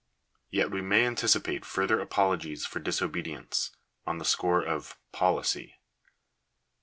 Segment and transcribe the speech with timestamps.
[0.49, 3.69] yet we may anticipate further apologies for disobedience,
[4.07, 5.75] on the score of" policy."